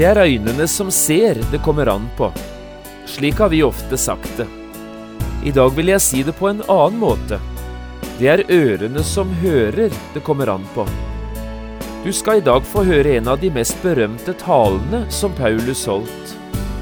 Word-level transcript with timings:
Det 0.00 0.06
er 0.08 0.16
øynene 0.16 0.64
som 0.64 0.88
ser 0.88 1.36
det 1.52 1.58
kommer 1.60 1.90
an 1.92 2.06
på. 2.16 2.30
Slik 3.04 3.36
har 3.36 3.50
vi 3.52 3.58
ofte 3.60 3.98
sagt 4.00 4.30
det. 4.38 4.46
I 5.44 5.52
dag 5.52 5.74
vil 5.76 5.90
jeg 5.92 6.00
si 6.00 6.22
det 6.24 6.32
på 6.38 6.48
en 6.48 6.62
annen 6.72 6.96
måte. 7.02 7.36
Det 8.16 8.30
er 8.32 8.42
ørene 8.48 9.04
som 9.04 9.34
hører 9.42 9.92
det 10.14 10.24
kommer 10.24 10.54
an 10.54 10.64
på. 10.72 10.88
Du 12.00 12.08
skal 12.16 12.40
i 12.40 12.46
dag 12.48 12.64
få 12.64 12.86
høre 12.88 13.18
en 13.18 13.28
av 13.28 13.44
de 13.44 13.52
mest 13.52 13.76
berømte 13.84 14.38
talene 14.40 15.04
som 15.12 15.36
Paulus 15.36 15.84
holdt. 15.84 16.36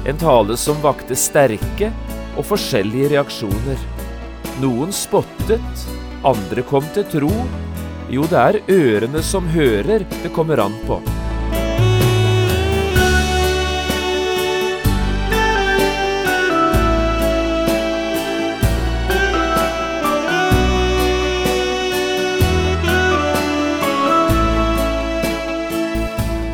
En 0.07 0.23
tale 0.23 0.55
som 0.55 0.79
vakte 0.79 1.19
sterke 1.19 1.91
og 2.37 2.47
forskjellige 2.53 3.17
reaksjoner. 3.17 3.87
Noen 4.63 4.95
spottet, 4.95 5.87
andre 6.23 6.69
kom 6.71 6.87
til 6.95 7.11
tro. 7.19 7.35
Jo, 8.07 8.23
det 8.31 8.45
er 8.47 8.65
ørene 8.79 9.27
som 9.35 9.51
hører 9.59 10.07
det 10.21 10.37
kommer 10.39 10.69
an 10.69 10.85
på. 10.87 11.03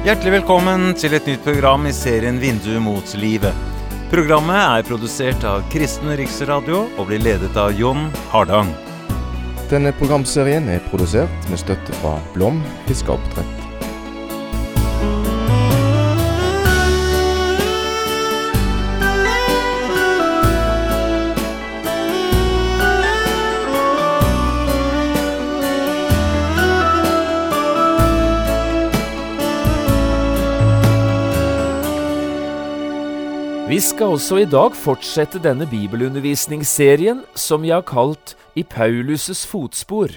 Hjertelig 0.05 0.35
velkommen 0.35 0.91
til 0.93 1.15
et 1.17 1.25
nytt 1.25 1.41
program 1.41 1.87
i 1.89 1.91
serien 1.97 2.35
Vindu 2.37 2.75
mot 2.77 3.15
livet. 3.17 3.57
Programmet 4.11 4.59
er 4.59 4.85
produsert 4.85 5.41
av 5.49 5.65
Kristen 5.73 6.13
Riksradio 6.19 6.83
og 6.91 7.09
blir 7.09 7.25
ledet 7.25 7.57
av 7.57 7.73
Jon 7.73 8.11
Hardang. 8.29 8.69
Denne 9.73 9.97
programserien 9.97 10.69
er 10.69 10.85
produsert 10.91 11.49
med 11.49 11.65
støtte 11.65 11.97
fra 12.03 12.19
Blom 12.37 12.61
fiskeoppdrett. 12.85 13.64
Vi 33.65 33.79
skal 33.81 34.13
også 34.13 34.37
i 34.43 34.45
dag 34.45 34.75
fortsette 34.77 35.39
denne 35.41 35.65
bibelundervisningsserien 35.65 37.23
som 37.33 37.63
vi 37.65 37.71
har 37.73 37.81
kalt 37.89 38.35
I 38.53 38.61
Paulus' 38.61 39.41
fotspor. 39.49 40.11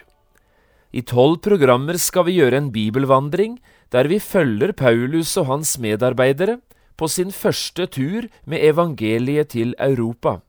I 0.92 1.00
tolv 1.00 1.38
programmer 1.41 1.96
skal 1.96 2.26
vi 2.28 2.34
gjøre 2.36 2.60
en 2.60 2.69
bibelvandring 2.74 3.56
der 3.88 4.10
vi 4.12 4.19
følger 4.20 4.74
Paulus 4.76 5.32
og 5.41 5.48
hans 5.48 5.78
medarbeidere 5.80 6.58
på 7.00 7.08
sin 7.08 7.32
første 7.32 7.88
tur 7.88 8.28
med 8.44 8.69
evangeliet 8.69 9.54
til 9.56 9.72
Europa. 9.80 10.42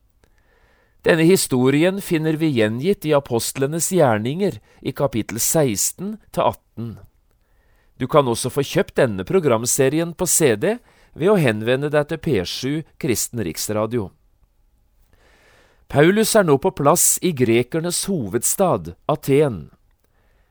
Denne 1.00 1.24
historien 1.24 2.04
finner 2.04 2.36
vi 2.36 2.52
gjengitt 2.52 3.08
i 3.08 3.16
apostlenes 3.16 3.88
gjerninger 3.96 4.60
i 4.84 4.92
kapittel 4.92 5.40
16 5.40 6.18
til 6.36 6.42
18. 6.44 6.98
Du 7.96 8.04
kan 8.12 8.28
også 8.28 8.52
få 8.52 8.60
kjøpt 8.60 8.98
denne 9.00 9.24
programserien 9.24 10.12
på 10.12 10.28
CD 10.28 10.74
ved 11.14 11.32
å 11.32 11.38
henvende 11.40 11.90
deg 11.92 12.08
til 12.10 12.20
P7 12.22 12.80
Kristen 13.00 13.42
Riksradio. 13.44 14.10
Paulus 15.90 16.36
er 16.38 16.46
nå 16.46 16.54
på 16.62 16.70
plass 16.70 17.16
i 17.26 17.32
grekernes 17.34 18.04
hovedstad, 18.06 18.92
Aten. 19.10 19.70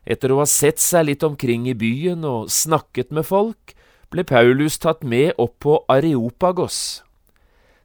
Etter 0.03 0.33
å 0.33 0.41
ha 0.41 0.47
sett 0.49 0.81
seg 0.83 1.05
litt 1.07 1.23
omkring 1.23 1.67
i 1.69 1.77
byen 1.77 2.25
og 2.27 2.49
snakket 2.51 3.13
med 3.15 3.27
folk, 3.29 3.75
ble 4.11 4.25
Paulus 4.27 4.79
tatt 4.81 5.05
med 5.05 5.37
opp 5.39 5.55
på 5.63 5.77
Areopagos. 5.87 7.03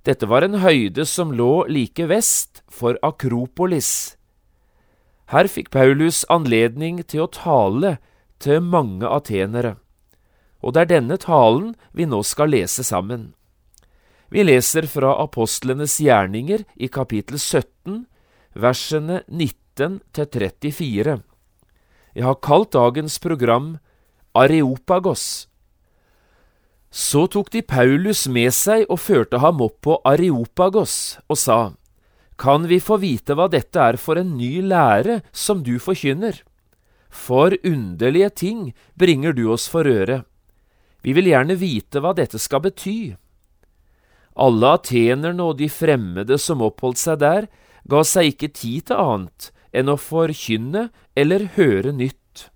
Dette 0.05 0.27
var 0.27 0.43
en 0.43 0.59
høyde 0.65 1.07
som 1.09 1.31
lå 1.33 1.65
like 1.71 2.09
vest 2.11 2.65
for 2.67 2.99
Akropolis. 3.07 4.17
Her 5.33 5.49
fikk 5.49 5.71
Paulus 5.73 6.25
anledning 6.33 7.01
til 7.07 7.25
å 7.25 7.31
tale 7.33 7.97
til 8.43 8.61
mange 8.61 9.09
atenere 9.09 9.77
og 10.65 10.73
det 10.73 10.85
er 10.85 10.93
denne 10.97 11.19
talen 11.21 11.75
vi 11.93 12.09
nå 12.09 12.23
skal 12.25 12.55
lese 12.55 12.85
sammen. 12.87 13.33
Vi 14.33 14.43
leser 14.43 14.89
fra 14.91 15.13
apostlenes 15.23 15.99
gjerninger 16.03 16.65
i 16.81 16.89
kapittel 16.89 17.39
17, 17.39 18.07
versene 18.57 19.21
19 19.29 20.01
til 20.17 20.27
34. 20.33 21.19
Jeg 22.15 22.25
har 22.25 22.41
kalt 22.43 22.73
dagens 22.73 23.19
program 23.23 23.77
Areopagos. 24.35 25.47
Så 26.95 27.27
tok 27.27 27.51
de 27.51 27.63
Paulus 27.67 28.25
med 28.31 28.55
seg 28.55 28.87
og 28.87 29.03
førte 29.03 29.41
ham 29.43 29.63
opp 29.67 29.81
på 29.83 29.99
Areopagos 30.07 31.19
og 31.29 31.39
sa, 31.39 31.61
Kan 32.39 32.67
vi 32.71 32.81
få 32.83 32.99
vite 33.03 33.35
hva 33.35 33.49
dette 33.51 33.79
er 33.79 33.99
for 33.99 34.19
en 34.19 34.37
ny 34.39 34.63
lære 34.63 35.21
som 35.31 35.63
du 35.63 35.79
forkynner? 35.79 36.41
For 37.11 37.55
underlige 37.63 38.31
ting 38.31 38.75
bringer 38.99 39.35
du 39.35 39.51
oss 39.53 39.69
for 39.71 39.87
øre. 39.87 40.25
Vi 41.05 41.13
vil 41.13 41.29
gjerne 41.29 41.57
vite 41.61 42.01
hva 42.01 42.15
dette 42.17 42.41
skal 42.41 42.65
bety. 42.65 43.15
Alle 44.35 44.73
atenerne 44.79 45.51
og 45.51 45.59
de 45.61 45.69
fremmede 45.71 46.39
som 46.41 46.65
oppholdt 46.65 47.03
seg 47.03 47.21
der, 47.23 47.49
ga 47.85 48.01
seg 48.09 48.33
ikke 48.33 48.55
tid 48.57 48.89
til 48.89 49.03
annet 49.03 49.51
enn 49.75 49.91
å 49.93 49.99
forkynne 50.01 50.89
eller 51.19 51.51
høre 51.59 51.93
nytt. 51.93 52.49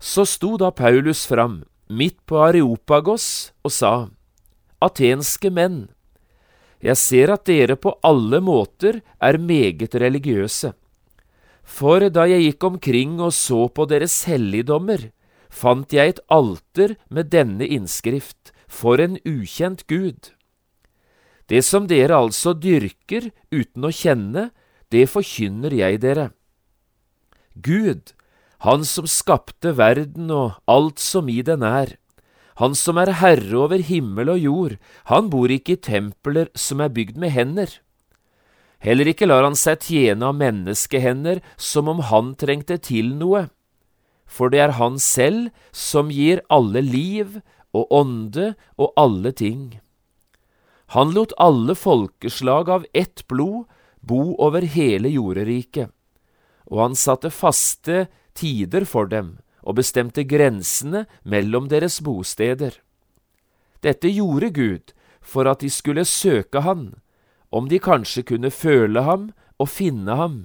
Så 0.00 0.24
sto 0.28 0.56
da 0.60 0.70
Paulus 0.72 1.24
fram, 1.28 1.64
midt 1.88 2.18
på 2.26 2.40
Areopagos, 2.42 3.52
og 3.64 3.72
sa, 3.74 3.92
Atenske 4.82 5.50
menn, 5.50 5.86
jeg 6.84 7.00
ser 7.00 7.32
at 7.32 7.46
dere 7.48 7.76
på 7.80 7.94
alle 8.04 8.40
måter 8.44 9.00
er 9.24 9.38
meget 9.40 9.94
religiøse. 9.96 10.74
For 11.66 12.04
da 12.12 12.26
jeg 12.30 12.44
gikk 12.44 12.66
omkring 12.68 13.16
og 13.18 13.32
så 13.34 13.66
på 13.72 13.88
deres 13.90 14.20
helligdommer, 14.28 15.08
fant 15.56 15.92
jeg 15.94 16.12
et 16.14 16.22
alter 16.32 16.96
med 17.08 17.32
denne 17.32 17.64
innskrift, 17.64 18.52
For 18.68 18.98
en 18.98 19.14
ukjent 19.22 19.86
Gud. 19.86 20.32
Det 21.46 21.62
som 21.62 21.86
dere 21.86 22.18
altså 22.18 22.50
dyrker 22.52 23.30
uten 23.54 23.86
å 23.86 23.92
kjenne, 23.94 24.50
det 24.90 25.06
forkynner 25.06 25.70
jeg 25.70 26.02
dere. 26.02 26.30
Gud, 27.54 28.12
Han 28.58 28.84
som 28.84 29.06
skapte 29.06 29.76
verden 29.76 30.30
og 30.32 30.58
alt 30.66 30.98
som 30.98 31.28
i 31.28 31.42
den 31.46 31.62
er, 31.62 31.96
Han 32.58 32.74
som 32.74 32.98
er 32.98 33.12
herre 33.20 33.54
over 33.54 33.78
himmel 33.78 34.32
og 34.32 34.38
jord, 34.40 34.76
han 35.04 35.28
bor 35.30 35.52
ikke 35.52 35.76
i 35.76 35.80
templer 35.80 36.48
som 36.56 36.80
er 36.80 36.88
bygd 36.88 37.18
med 37.20 37.30
hender. 37.30 37.68
Heller 38.80 39.12
ikke 39.12 39.28
lar 39.28 39.44
han 39.44 39.56
seg 39.56 39.84
tjene 39.84 40.24
av 40.24 40.38
menneskehender 40.40 41.42
som 41.56 41.88
om 41.92 42.00
han 42.00 42.34
trengte 42.34 42.78
til 42.80 43.12
noe 43.12 43.46
for 44.26 44.50
det 44.50 44.60
er 44.60 44.76
Han 44.76 44.98
selv 44.98 45.50
som 45.72 46.10
gir 46.10 46.42
alle 46.50 46.82
liv 46.82 47.40
og 47.72 47.86
ånde 47.92 48.54
og 48.76 48.92
alle 48.96 49.32
ting. 49.32 49.78
Han 50.94 51.14
lot 51.14 51.32
alle 51.38 51.74
folkeslag 51.74 52.70
av 52.70 52.86
ett 52.94 53.26
blod 53.28 53.64
bo 54.00 54.36
over 54.38 54.62
hele 54.62 55.10
jorderiket, 55.10 55.90
og 56.70 56.82
han 56.82 56.94
satte 56.94 57.30
faste 57.30 58.06
tider 58.34 58.86
for 58.86 59.10
dem 59.10 59.38
og 59.66 59.80
bestemte 59.80 60.22
grensene 60.22 61.06
mellom 61.24 61.66
deres 61.70 61.98
bosteder. 62.06 62.76
Dette 63.82 64.10
gjorde 64.14 64.52
Gud 64.54 64.94
for 65.20 65.50
at 65.50 65.60
de 65.60 65.70
skulle 65.70 66.04
søke 66.06 66.62
Han, 66.62 66.94
om 67.50 67.68
de 67.68 67.78
kanskje 67.82 68.22
kunne 68.22 68.50
føle 68.50 69.02
ham 69.02 69.32
og 69.58 69.68
finne 69.70 70.14
ham 70.14 70.36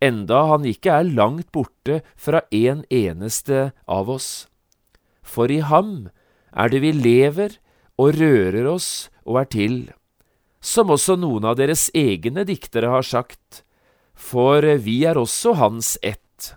enda 0.00 0.44
han 0.50 0.66
ikke 0.68 0.92
er 0.96 1.08
langt 1.08 1.50
borte 1.52 2.00
fra 2.16 2.42
en 2.50 2.84
eneste 2.90 3.70
av 3.86 4.10
oss. 4.10 4.48
For 5.22 5.52
i 5.52 5.60
ham 5.60 6.08
er 6.50 6.72
det 6.72 6.82
vi 6.82 6.92
lever 6.96 7.58
og 8.00 8.16
rører 8.16 8.66
oss 8.70 9.10
og 9.28 9.42
er 9.42 9.50
til, 9.52 9.76
som 10.60 10.90
også 10.92 11.16
noen 11.20 11.46
av 11.48 11.58
deres 11.60 11.88
egne 11.96 12.44
diktere 12.48 12.90
har 12.92 13.06
sagt, 13.06 13.62
for 14.14 14.64
vi 14.84 15.02
er 15.08 15.20
også 15.20 15.54
hans 15.60 15.96
ett. 16.02 16.54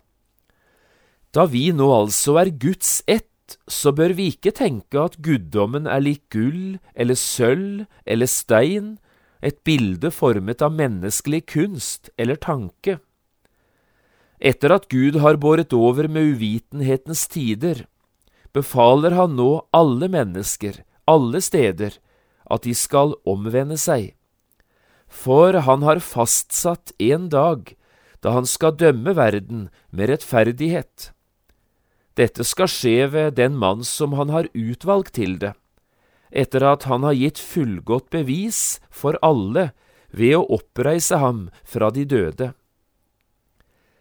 Da 1.33 1.47
vi 1.49 1.71
nå 1.73 1.87
altså 1.91 2.37
er 2.41 2.51
Guds 2.51 3.01
ett, 3.07 3.57
så 3.67 3.91
bør 3.95 4.13
vi 4.17 4.29
ikke 4.31 4.53
tenke 4.55 4.99
at 5.01 5.17
guddommen 5.23 5.87
er 5.89 6.03
lik 6.03 6.23
gull 6.33 6.77
eller 6.95 7.17
sølv 7.19 7.85
eller 8.05 8.29
stein, 8.29 8.97
et 9.43 9.59
bilde 9.67 10.11
formet 10.13 10.61
av 10.63 10.71
menneskelig 10.75 11.43
kunst 11.51 12.09
eller 12.17 12.39
tanke. 12.39 12.99
Etter 14.43 14.73
at 14.75 14.89
Gud 14.91 15.15
har 15.23 15.39
båret 15.39 15.71
over 15.71 16.09
med 16.11 16.35
uvitenhetens 16.35 17.29
tider, 17.31 17.85
befaler 18.51 19.15
han 19.15 19.37
nå 19.39 19.63
alle 19.71 20.09
mennesker, 20.11 20.81
alle 21.07 21.39
steder, 21.41 21.95
at 22.51 22.67
de 22.67 22.73
skal 22.75 23.15
omvende 23.23 23.77
seg. 23.79 24.11
For 25.07 25.55
han 25.63 25.85
har 25.87 26.03
fastsatt 26.03 26.91
en 26.99 27.29
dag 27.31 27.71
da 28.23 28.33
han 28.35 28.47
skal 28.47 28.75
dømme 28.79 29.13
verden 29.15 29.67
med 29.91 30.11
rettferdighet. 30.11 31.11
Dette 32.19 32.43
skal 32.45 32.69
skje 32.71 33.07
ved 33.13 33.37
den 33.39 33.55
mann 33.59 33.83
som 33.87 34.15
han 34.19 34.31
har 34.33 34.49
utvalgt 34.51 35.15
til 35.17 35.37
det, 35.39 35.53
etter 36.31 36.65
at 36.67 36.87
han 36.91 37.07
har 37.07 37.15
gitt 37.15 37.39
fullgodt 37.39 38.11
bevis 38.11 38.81
for 38.91 39.15
alle 39.23 39.71
ved 40.11 40.35
å 40.37 40.45
oppreise 40.59 41.19
ham 41.23 41.47
fra 41.63 41.89
de 41.95 42.05
døde. 42.05 42.51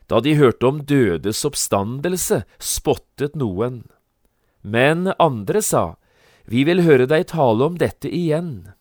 Da 0.08 0.20
de 0.20 0.34
hørte 0.36 0.66
om 0.68 0.82
dødes 0.84 1.44
oppstandelse, 1.46 2.42
spottet 2.58 3.36
noen. 3.38 3.84
Men 4.62 5.12
andre 5.18 5.62
sa, 5.62 5.96
Vi 6.46 6.64
vil 6.64 6.82
høre 6.82 7.06
deg 7.06 7.28
tale 7.30 7.64
om 7.64 7.76
dette 7.78 8.10
igjen. 8.10 8.74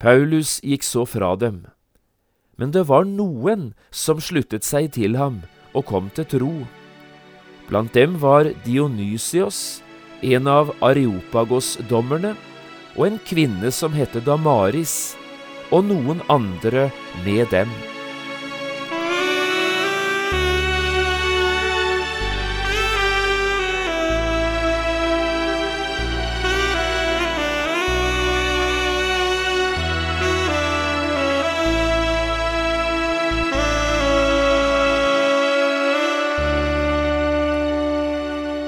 Paulus 0.00 0.60
gikk 0.64 0.82
så 0.82 1.04
fra 1.04 1.34
dem. 1.36 1.66
Men 2.56 2.72
det 2.72 2.86
var 2.88 3.04
noen 3.04 3.74
som 3.90 4.20
sluttet 4.20 4.64
seg 4.64 4.92
til 4.96 5.18
ham 5.20 5.42
og 5.74 5.86
kom 5.90 6.10
til 6.14 6.28
tro. 6.30 6.52
Blant 7.68 7.94
dem 7.96 8.18
var 8.20 8.48
Dionysios, 8.64 9.82
en 10.22 10.48
av 10.48 10.74
Areopagos-dommerne, 10.84 12.34
og 12.94 13.06
en 13.08 13.18
kvinne 13.26 13.72
som 13.74 13.96
het 13.96 14.14
Damaris, 14.24 15.16
og 15.72 15.88
noen 15.88 16.22
andre 16.30 16.90
med 17.24 17.50
dem. 17.50 17.93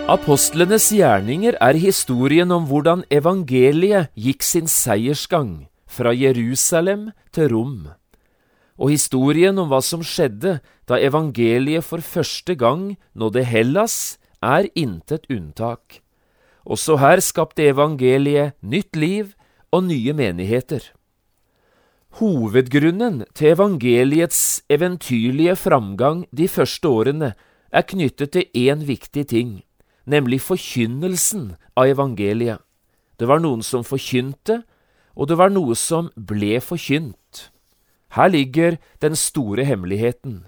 Apostlenes 0.07 0.85
gjerninger 0.95 1.57
er 1.59 1.75
historien 1.83 2.53
om 2.55 2.69
hvordan 2.69 3.01
evangeliet 3.11 4.13
gikk 4.15 4.45
sin 4.47 4.69
seiersgang 4.71 5.67
fra 5.91 6.13
Jerusalem 6.15 7.09
til 7.35 7.51
Rom, 7.51 7.89
og 8.79 8.93
historien 8.95 9.59
om 9.59 9.67
hva 9.67 9.81
som 9.83 10.07
skjedde 10.07 10.61
da 10.87 11.01
evangeliet 11.03 11.83
for 11.83 12.07
første 12.07 12.55
gang 12.55 12.93
nådde 13.19 13.43
Hellas, 13.51 14.21
er 14.39 14.71
intet 14.79 15.27
unntak. 15.27 15.99
Også 16.63 17.01
her 17.03 17.19
skapte 17.19 17.67
evangeliet 17.67 18.55
nytt 18.63 18.95
liv 18.95 19.35
og 19.75 19.89
nye 19.91 20.15
menigheter. 20.15 20.87
Hovedgrunnen 22.23 23.25
til 23.35 23.57
evangeliets 23.59 24.63
eventyrlige 24.71 25.59
framgang 25.59 26.29
de 26.31 26.47
første 26.47 26.87
årene 26.87 27.35
er 27.75 27.91
knyttet 27.91 28.39
til 28.39 28.47
én 28.55 28.87
viktig 28.87 29.33
ting 29.35 29.57
nemlig 30.07 30.41
forkynnelsen 30.47 31.55
av 31.77 31.91
evangeliet. 31.91 32.63
Det 33.19 33.29
var 33.29 33.41
noen 33.41 33.63
som 33.65 33.85
forkynte, 33.87 34.63
og 35.17 35.29
det 35.31 35.39
var 35.41 35.53
noe 35.53 35.77
som 35.79 36.11
ble 36.17 36.59
forkynt. 36.61 37.49
Her 38.17 38.31
ligger 38.33 38.77
den 39.01 39.17
store 39.17 39.65
hemmeligheten. 39.65 40.45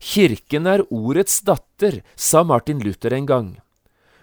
Kirken 0.00 0.68
er 0.68 0.84
ordets 0.92 1.40
datter, 1.40 2.02
sa 2.14 2.44
Martin 2.44 2.82
Luther 2.84 3.16
en 3.16 3.26
gang, 3.26 3.48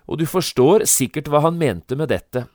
og 0.06 0.22
du 0.22 0.26
forstår 0.30 0.86
sikkert 0.90 1.30
hva 1.32 1.42
han 1.48 1.58
mente 1.58 1.98
med 1.98 2.12
dette. 2.14 2.46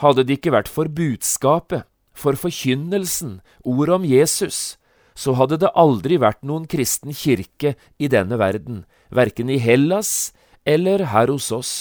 Hadde 0.00 0.24
det 0.24 0.38
ikke 0.38 0.54
vært 0.54 0.70
for 0.72 0.88
budskapet, 0.88 1.84
for 2.16 2.38
forkynnelsen, 2.38 3.38
ordet 3.62 3.94
om 3.94 4.06
Jesus, 4.08 4.78
så 5.18 5.34
hadde 5.38 5.58
det 5.60 5.74
aldri 5.74 6.18
vært 6.18 6.44
noen 6.46 6.66
kristen 6.70 7.14
kirke 7.14 7.74
i 7.98 8.08
denne 8.10 8.38
verden, 8.38 8.84
verken 9.10 9.50
i 9.50 9.58
Hellas 9.62 10.32
eller 10.68 11.08
her 11.14 11.32
hos 11.32 11.48
oss. 11.54 11.72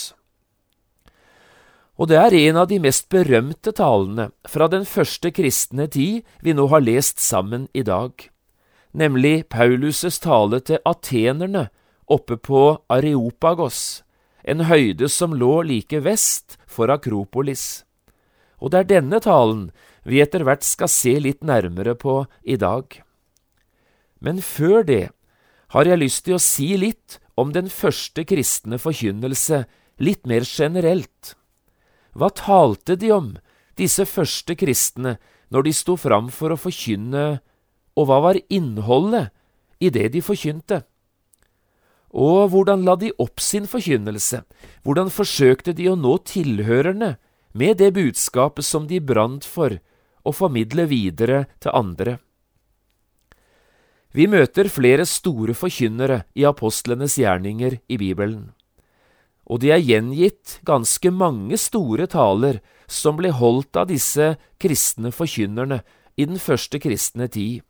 Og 1.97 2.11
det 2.11 2.17
er 2.21 2.35
en 2.37 2.59
av 2.61 2.67
de 2.69 2.77
mest 2.79 3.07
berømte 3.09 3.73
talene 3.75 4.29
fra 4.47 4.67
den 4.69 4.85
første 4.85 5.31
kristne 5.33 5.87
tid 5.89 6.27
vi 6.45 6.53
nå 6.53 6.67
har 6.71 6.85
lest 6.85 7.19
sammen 7.23 7.65
i 7.73 7.81
dag, 7.81 8.13
nemlig 8.93 9.47
Paulus' 9.49 10.21
tale 10.21 10.61
til 10.61 10.79
atenerne 10.85 11.67
oppe 12.07 12.37
på 12.37 12.77
Areopagos, 12.93 14.03
en 14.45 14.63
høyde 14.69 15.09
som 15.09 15.33
lå 15.35 15.63
like 15.65 15.99
vest 16.05 16.55
for 16.69 16.93
Akropolis. 16.93 17.83
Og 18.61 18.71
det 18.71 18.79
er 18.79 18.91
denne 18.93 19.19
talen 19.21 19.67
vi 20.07 20.21
etter 20.23 20.45
hvert 20.47 20.63
skal 20.63 20.89
se 20.89 21.17
litt 21.19 21.43
nærmere 21.43 21.97
på 21.99 22.23
i 22.45 22.55
dag. 22.55 22.85
Men 24.21 24.39
før 24.41 24.85
det 24.87 25.09
har 25.75 25.89
jeg 25.89 25.99
lyst 25.99 26.23
til 26.25 26.37
å 26.37 26.41
si 26.41 26.71
litt 26.79 27.19
om 27.37 27.53
den 27.53 27.69
første 27.69 28.25
kristne 28.27 28.79
forkynnelse 28.81 29.63
litt 30.01 30.25
mer 30.29 30.45
generelt. 30.45 31.35
Hva 32.17 32.31
talte 32.33 32.97
de 32.97 33.11
om, 33.13 33.35
disse 33.77 34.05
første 34.09 34.55
kristne, 34.57 35.17
når 35.53 35.67
de 35.67 35.73
sto 35.77 35.95
fram 35.99 36.31
for 36.33 36.51
å 36.51 36.59
forkynne, 36.59 37.39
og 37.97 38.09
hva 38.09 38.19
var 38.25 38.39
innholdet 38.49 39.29
i 39.79 39.91
det 39.93 40.09
de 40.15 40.21
forkynte? 40.25 40.81
Og 42.17 42.49
hvordan 42.53 42.85
la 42.87 42.95
de 42.97 43.11
opp 43.21 43.41
sin 43.43 43.67
forkynnelse, 43.69 44.41
hvordan 44.83 45.13
forsøkte 45.13 45.75
de 45.77 45.89
å 45.91 45.97
nå 45.99 46.17
tilhørerne 46.25 47.15
med 47.57 47.77
det 47.81 47.91
budskapet 47.97 48.65
som 48.65 48.87
de 48.89 49.01
brant 49.03 49.45
for, 49.45 49.77
å 50.25 50.33
formidle 50.33 50.87
videre 50.89 51.45
til 51.61 51.75
andre? 51.77 52.17
Vi 54.17 54.25
møter 54.25 54.65
flere 54.65 55.03
store 55.05 55.53
forkynnere 55.53 56.23
i 56.33 56.41
apostlenes 56.49 57.19
gjerninger 57.21 57.75
i 57.85 57.97
Bibelen, 58.01 58.47
og 59.45 59.61
det 59.61 59.69
er 59.75 59.83
gjengitt 59.83 60.55
ganske 60.65 61.11
mange 61.13 61.59
store 61.61 62.07
taler 62.09 62.57
som 62.89 63.19
ble 63.19 63.29
holdt 63.29 63.77
av 63.77 63.91
disse 63.91 64.31
kristne 64.57 65.11
forkynnerne 65.13 65.83
i 66.17 66.25
den 66.25 66.41
første 66.41 66.81
kristne 66.81 67.27
tid. 67.29 67.61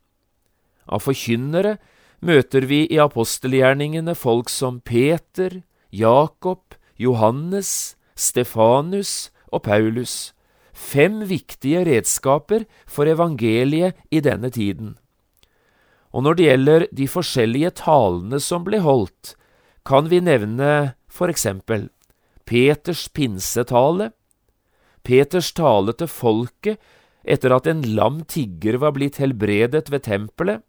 Av 0.88 1.04
forkynnere 1.04 1.74
møter 2.24 2.64
vi 2.70 2.86
i 2.88 2.96
apostelgjerningene 3.02 4.14
folk 4.16 4.48
som 4.48 4.78
Peter, 4.80 5.60
Jakob, 5.92 6.78
Johannes, 6.96 7.98
Stefanus 8.16 9.28
og 9.52 9.66
Paulus, 9.68 10.32
fem 10.72 11.20
viktige 11.28 11.84
redskaper 11.84 12.64
for 12.88 13.04
evangeliet 13.04 14.00
i 14.08 14.24
denne 14.24 14.48
tiden. 14.48 14.96
Og 16.12 16.24
når 16.24 16.38
det 16.38 16.46
gjelder 16.46 16.86
de 16.94 17.08
forskjellige 17.10 17.74
talene 17.82 18.40
som 18.40 18.64
ble 18.64 18.80
holdt, 18.84 19.34
kan 19.84 20.08
vi 20.08 20.20
nevne 20.24 20.94
for 21.08 21.32
eksempel 21.32 21.88
Peters 22.48 23.08
pinsetale, 23.12 24.12
Peters 25.04 25.52
tale 25.56 25.92
til 25.96 26.08
folket 26.08 26.80
etter 27.28 27.52
at 27.52 27.68
en 27.68 27.82
lam 27.96 28.22
tigger 28.28 28.78
var 28.80 28.94
blitt 28.96 29.18
helbredet 29.20 29.90
ved 29.92 30.04
tempelet, 30.06 30.64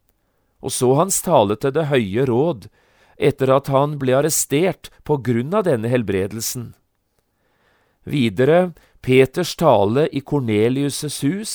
og 0.60 0.76
så 0.76 0.92
hans 1.00 1.22
tale 1.24 1.56
til 1.56 1.72
Det 1.76 1.88
høye 1.88 2.26
råd 2.28 2.68
etter 3.16 3.52
at 3.52 3.68
han 3.72 3.98
ble 4.00 4.16
arrestert 4.16 4.90
på 5.08 5.20
grunn 5.24 5.56
av 5.56 5.66
denne 5.68 5.92
helbredelsen. 5.92 6.74
Videre 8.04 8.74
Peters 9.02 9.56
tale 9.56 10.08
i 10.12 10.20
Kornelius' 10.20 11.22
hus, 11.24 11.54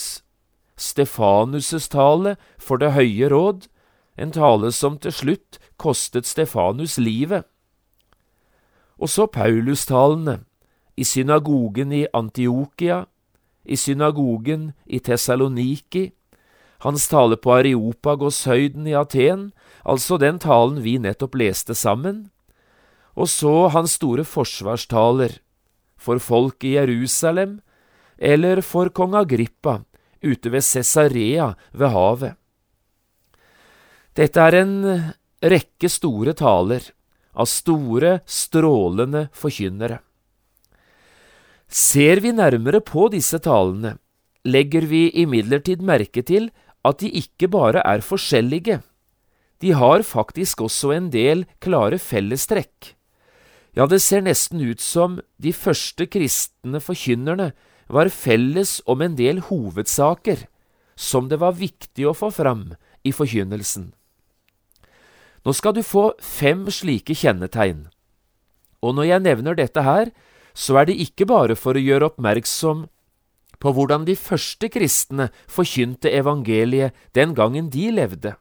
Stefanus' 0.76 1.88
tale 1.92 2.36
for 2.58 2.80
Det 2.80 2.92
høye 2.96 3.28
råd, 3.28 3.68
en 4.16 4.32
tale 4.34 4.70
som 4.72 4.98
til 4.98 5.12
slutt 5.12 5.58
kostet 5.80 6.26
Stefanus 6.26 6.98
livet. 6.98 7.44
Og 8.98 9.10
så 9.10 9.26
Paulustalene, 9.26 10.44
i 10.96 11.04
synagogen 11.04 11.92
i 11.92 12.04
Antiokia, 12.14 13.04
i 13.64 13.76
synagogen 13.76 14.72
i 14.86 15.00
Tessaloniki, 15.02 16.12
hans 16.84 17.08
tale 17.08 17.36
på 17.40 17.50
Areopagos-høyden 17.56 18.86
i 18.86 18.94
Aten, 18.94 19.48
altså 19.82 20.18
den 20.20 20.38
talen 20.38 20.82
vi 20.84 20.98
nettopp 21.02 21.34
leste 21.40 21.74
sammen, 21.74 22.28
og 23.14 23.30
så 23.30 23.68
hans 23.74 23.96
store 23.98 24.24
forsvarstaler, 24.26 25.40
for 25.96 26.20
folk 26.20 26.64
i 26.66 26.74
Jerusalem, 26.76 27.60
eller 28.18 28.60
for 28.60 28.90
kong 28.92 29.14
Agrippa 29.16 29.80
ute 30.22 30.52
ved 30.52 30.62
Cesarea 30.62 31.54
ved 31.72 31.88
havet. 31.88 32.34
Dette 34.14 34.38
er 34.38 34.54
en 34.60 34.74
rekke 35.42 35.88
store 35.90 36.36
taler 36.38 36.84
av 37.34 37.48
store, 37.50 38.20
strålende 38.30 39.24
forkynnere. 39.34 39.98
Ser 41.66 42.22
vi 42.22 42.30
nærmere 42.30 42.78
på 42.78 43.08
disse 43.10 43.40
talene, 43.42 43.96
legger 44.46 44.86
vi 44.86 45.08
imidlertid 45.24 45.82
merke 45.82 46.22
til 46.22 46.52
at 46.86 47.00
de 47.02 47.10
ikke 47.10 47.48
bare 47.50 47.82
er 47.82 48.04
forskjellige, 48.06 48.78
de 49.58 49.72
har 49.74 50.04
faktisk 50.06 50.62
også 50.62 50.92
en 50.94 51.10
del 51.10 51.42
klare 51.58 51.98
fellestrekk. 51.98 52.94
Ja, 53.74 53.88
det 53.90 53.98
ser 54.04 54.22
nesten 54.22 54.62
ut 54.62 54.82
som 54.82 55.18
de 55.42 55.50
første 55.56 56.06
kristne 56.06 56.78
forkynnerne 56.78 57.50
var 57.90 58.12
felles 58.14 58.78
om 58.86 59.02
en 59.02 59.18
del 59.18 59.42
hovedsaker 59.48 60.46
som 60.94 61.26
det 61.32 61.40
var 61.42 61.58
viktig 61.58 62.06
å 62.06 62.14
få 62.14 62.30
fram 62.30 62.68
i 63.02 63.10
forkynnelsen. 63.10 63.90
Nå 65.44 65.52
skal 65.52 65.74
du 65.76 65.82
få 65.84 66.12
fem 66.24 66.64
slike 66.72 67.16
kjennetegn. 67.16 67.86
Og 68.84 68.96
når 68.96 69.08
jeg 69.10 69.24
nevner 69.24 69.56
dette 69.58 69.84
her, 69.84 70.10
så 70.54 70.80
er 70.80 70.88
det 70.88 71.00
ikke 71.02 71.26
bare 71.28 71.56
for 71.58 71.76
å 71.76 71.82
gjøre 71.82 72.12
oppmerksom 72.12 72.86
på 73.60 73.72
hvordan 73.72 74.06
de 74.08 74.16
første 74.18 74.68
kristne 74.72 75.30
forkynte 75.50 76.12
evangeliet 76.12 76.96
den 77.16 77.34
gangen 77.36 77.70
de 77.72 77.90
levde. 77.92 78.34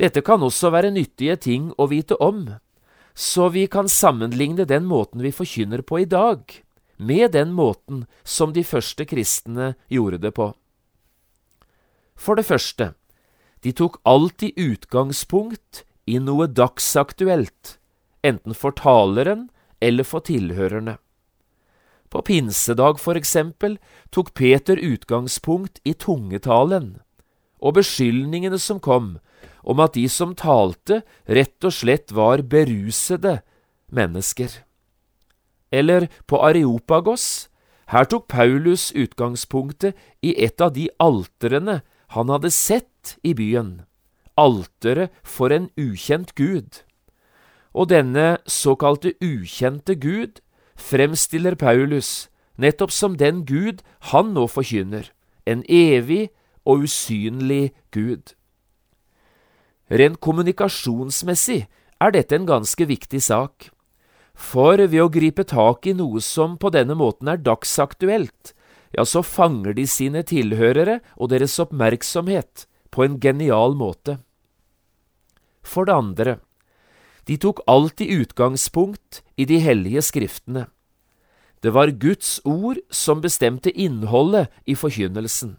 Dette 0.00 0.22
kan 0.24 0.42
også 0.42 0.70
være 0.72 0.92
nyttige 0.94 1.36
ting 1.36 1.70
å 1.76 1.88
vite 1.90 2.16
om, 2.20 2.46
så 3.14 3.50
vi 3.52 3.66
kan 3.68 3.88
sammenligne 3.88 4.64
den 4.64 4.86
måten 4.88 5.20
vi 5.20 5.32
forkynner 5.34 5.82
på 5.84 6.00
i 6.00 6.08
dag, 6.08 6.40
med 6.96 7.32
den 7.32 7.52
måten 7.56 8.06
som 8.24 8.52
de 8.52 8.64
første 8.64 9.04
kristne 9.08 9.74
gjorde 9.88 10.20
det 10.24 10.32
på. 10.36 10.50
For 12.16 12.36
det 12.36 12.44
første, 12.48 12.92
de 13.64 13.72
tok 13.76 14.00
alltid 14.08 14.56
utgangspunkt 14.56 15.84
i 16.10 16.18
noe 16.18 16.48
dagsaktuelt, 16.50 17.76
enten 18.26 18.56
for 18.56 18.74
taleren 18.76 19.48
eller 19.80 20.04
for 20.04 20.26
tilhørerne. 20.26 20.98
På 22.10 22.24
pinsedag, 22.26 22.98
for 22.98 23.14
eksempel, 23.14 23.78
tok 24.10 24.34
Peter 24.34 24.76
utgangspunkt 24.76 25.78
i 25.86 25.94
tungetalen 25.94 26.98
og 27.60 27.76
beskyldningene 27.78 28.58
som 28.58 28.80
kom 28.82 29.18
om 29.62 29.80
at 29.84 29.94
de 29.94 30.06
som 30.08 30.32
talte, 30.34 31.02
rett 31.28 31.68
og 31.68 31.74
slett 31.76 32.12
var 32.16 32.42
berusede 32.48 33.40
mennesker. 33.92 34.48
Eller 35.70 36.08
på 36.26 36.40
Areopagos, 36.42 37.50
her 37.92 38.06
tok 38.08 38.26
Paulus 38.30 38.90
utgangspunktet 38.96 39.98
i 40.22 40.32
et 40.38 40.60
av 40.62 40.72
de 40.74 40.88
alterene 41.02 41.80
han 42.16 42.32
hadde 42.32 42.50
sett 42.54 43.16
i 43.22 43.34
byen, 43.36 43.82
alteret 44.40 45.12
for 45.22 45.52
en 45.52 45.68
ukjent 45.76 46.34
gud. 46.38 46.82
Og 47.76 47.90
denne 47.92 48.40
såkalte 48.48 49.12
ukjente 49.22 49.94
gud 50.00 50.40
fremstiller 50.80 51.54
Paulus 51.54 52.30
nettopp 52.60 52.92
som 52.92 53.16
den 53.16 53.44
Gud 53.48 53.80
han 54.12 54.34
nå 54.36 54.46
forkynner, 54.50 55.08
en 55.46 55.64
evig 55.68 56.28
og 56.68 56.84
usynlig 56.86 57.72
Gud. 57.94 58.34
Rent 59.90 60.20
kommunikasjonsmessig 60.22 61.64
er 62.00 62.14
dette 62.14 62.36
en 62.36 62.46
ganske 62.48 62.86
viktig 62.86 63.22
sak, 63.24 63.70
for 64.34 64.78
ved 64.80 65.02
å 65.02 65.10
gripe 65.12 65.44
tak 65.44 65.88
i 65.90 65.96
noe 65.96 66.22
som 66.24 66.56
på 66.60 66.70
denne 66.72 66.96
måten 66.96 67.28
er 67.28 67.42
dagsaktuelt, 67.42 68.54
ja, 68.96 69.04
så 69.04 69.22
fanger 69.22 69.74
de 69.76 69.86
sine 69.86 70.22
tilhørere 70.26 70.98
og 71.16 71.30
deres 71.32 71.58
oppmerksomhet 71.62 72.66
på 72.90 73.04
en 73.04 73.18
genial 73.22 73.76
måte. 73.78 74.18
For 75.62 75.84
det 75.84 75.94
andre, 75.94 76.38
de 77.28 77.36
tok 77.36 77.60
alltid 77.66 78.10
utgangspunkt 78.10 79.22
i 79.36 79.44
de 79.44 79.60
hellige 79.62 80.02
skriftene. 80.02 80.66
Det 81.62 81.74
var 81.76 81.92
Guds 82.00 82.40
ord 82.44 82.80
som 82.90 83.20
bestemte 83.20 83.70
innholdet 83.70 84.48
i 84.66 84.74
forkynnelsen. 84.74 85.58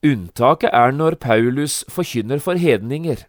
Unntaket 0.00 0.72
er 0.72 0.94
når 0.96 1.18
Paulus 1.20 1.82
forkynner 1.92 2.40
for 2.40 2.56
hedninger, 2.56 3.26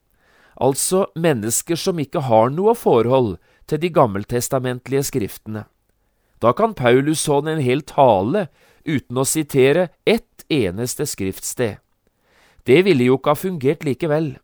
altså 0.55 1.05
mennesker 1.20 1.75
som 1.75 2.00
ikke 2.00 2.24
har 2.29 2.53
noe 2.55 2.75
forhold 2.75 3.36
til 3.67 3.81
de 3.84 3.91
gammeltestamentlige 3.91 5.03
skriftene. 5.03 5.65
Da 6.41 6.53
kan 6.58 6.74
Paulus 6.74 7.25
holde 7.27 7.58
en 7.58 7.63
hel 7.63 7.84
tale 7.84 8.48
uten 8.88 9.20
å 9.20 9.27
sitere 9.27 9.89
ett 10.08 10.46
eneste 10.50 11.05
skriftsted. 11.05 11.77
Det 12.65 12.79
ville 12.86 13.10
jo 13.10 13.20
ikke 13.20 13.36
ha 13.36 13.38
fungert 13.38 13.84
likevel. 13.86 14.38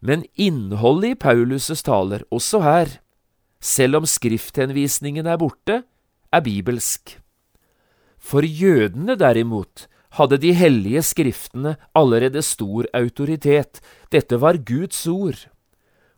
Men 0.00 0.24
innholdet 0.34 1.16
i 1.16 1.18
Paulus' 1.20 1.82
taler, 1.84 2.24
også 2.30 2.60
her, 2.62 2.98
selv 3.60 4.02
om 4.02 4.06
skrifthenvisningen 4.06 5.26
er 5.26 5.38
borte, 5.40 5.82
er 6.32 6.42
bibelsk. 6.44 7.18
For 8.18 8.44
jødene 8.44 9.16
derimot 9.16 9.86
hadde 10.16 10.38
de 10.40 10.52
hellige 10.56 11.02
skriftene 11.02 11.76
allerede 11.94 12.42
stor 12.42 12.88
autoritet, 12.94 13.80
dette 14.12 14.40
var 14.40 14.58
Guds 14.64 15.06
ord. 15.06 15.46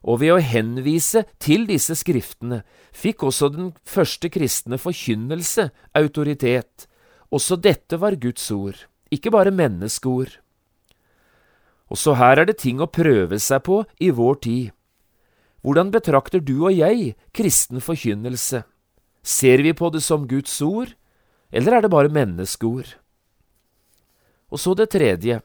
Og 0.02 0.20
ved 0.22 0.36
å 0.36 0.42
henvise 0.42 1.24
til 1.42 1.66
disse 1.68 1.96
skriftene 1.98 2.62
fikk 2.94 3.24
også 3.26 3.50
den 3.54 3.72
første 3.84 4.30
kristne 4.30 4.78
forkynnelse 4.78 5.68
autoritet. 5.98 6.86
Også 7.34 7.58
dette 7.60 7.98
var 8.00 8.16
Guds 8.16 8.46
ord, 8.54 8.86
ikke 9.10 9.32
bare 9.34 9.52
menneskeord. 9.52 10.38
Også 11.88 12.14
her 12.20 12.40
er 12.40 12.48
det 12.48 12.58
ting 12.60 12.82
å 12.84 12.90
prøve 12.90 13.38
seg 13.40 13.64
på 13.64 13.82
i 14.00 14.10
vår 14.12 14.40
tid. 14.44 14.70
Hvordan 15.64 15.90
betrakter 15.92 16.40
du 16.40 16.68
og 16.68 16.76
jeg 16.76 17.14
kristen 17.34 17.80
forkynnelse? 17.82 18.62
Ser 19.24 19.62
vi 19.64 19.74
på 19.76 19.90
det 19.92 20.02
som 20.04 20.28
Guds 20.28 20.54
ord, 20.62 20.94
eller 21.52 21.76
er 21.76 21.84
det 21.84 21.92
bare 21.92 22.12
menneskeord? 22.12 22.94
Og 24.48 24.60
så 24.60 24.74
det 24.76 24.90
tredje. 24.94 25.40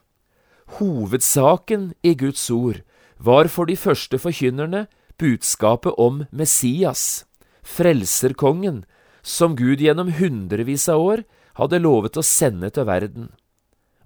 Hovedsaken 0.78 1.92
i 2.02 2.14
Guds 2.16 2.44
ord 2.50 2.80
var 3.18 3.48
for 3.52 3.68
de 3.68 3.76
første 3.76 4.18
forkynnerne 4.18 4.86
budskapet 5.20 5.94
om 6.00 6.24
Messias, 6.32 7.24
frelserkongen, 7.62 8.84
som 9.22 9.56
Gud 9.56 9.80
gjennom 9.80 10.12
hundrevis 10.18 10.88
av 10.92 11.00
år 11.00 11.24
hadde 11.60 11.80
lovet 11.80 12.16
å 12.16 12.24
sende 12.24 12.70
til 12.74 12.88
verden. 12.88 13.30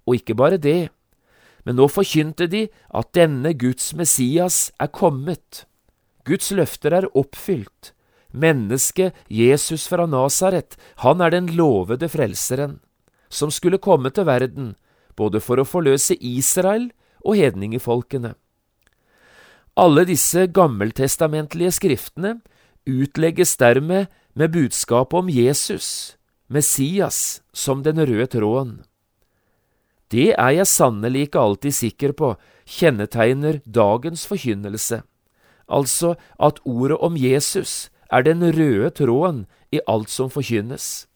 Og 0.07 0.21
ikke 0.21 0.37
bare 0.39 0.61
det, 0.61 0.91
men 1.69 1.77
nå 1.77 1.85
forkynte 1.93 2.47
de 2.49 2.63
at 2.97 3.11
denne 3.13 3.53
Guds 3.61 3.91
Messias 3.93 4.71
er 4.81 4.89
kommet. 4.89 5.67
Guds 6.25 6.49
løfter 6.57 6.97
er 6.97 7.07
oppfylt. 7.13 7.93
Mennesket 8.33 9.13
Jesus 9.29 9.85
fra 9.89 10.07
Nasaret, 10.09 10.79
han 11.05 11.21
er 11.21 11.35
den 11.37 11.53
lovede 11.53 12.09
frelseren, 12.09 12.79
som 13.29 13.53
skulle 13.53 13.77
komme 13.85 14.09
til 14.17 14.25
verden, 14.25 14.73
både 15.13 15.45
for 15.45 15.61
å 15.61 15.69
forløse 15.69 16.17
Israel 16.17 16.89
og 17.21 17.37
hedningefolkene. 17.37 18.33
Alle 19.77 20.09
disse 20.09 20.49
gammeltestamentlige 20.49 21.77
skriftene 21.77 22.39
utlegges 22.89 23.59
dermed 23.61 24.09
med 24.33 24.57
budskapet 24.57 25.21
om 25.21 25.29
Jesus, 25.29 26.17
Messias, 26.49 27.43
som 27.53 27.85
den 27.85 28.01
røde 28.01 28.33
tråden. 28.33 28.88
Det 30.09 30.33
er 30.39 30.55
jeg 30.57 30.67
sannelig 30.67 31.29
ikke 31.29 31.41
alltid 31.41 31.75
sikker 31.77 32.13
på 32.17 32.33
kjennetegner 32.69 33.61
dagens 33.65 34.25
forkynnelse, 34.29 35.03
altså 35.69 36.15
at 36.41 36.61
ordet 36.65 36.99
om 37.05 37.17
Jesus 37.17 37.91
er 38.11 38.25
den 38.25 38.41
røde 38.41 38.91
tråden 38.91 39.45
i 39.73 39.81
alt 39.87 40.09
som 40.11 40.31
forkynnes. 40.33 41.07